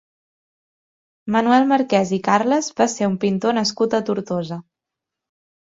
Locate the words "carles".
2.29-2.71